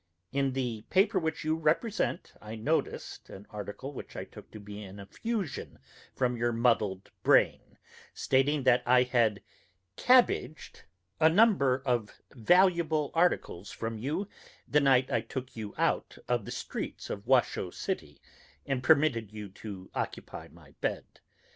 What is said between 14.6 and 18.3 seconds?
the night I took you out of the streets of Washoe City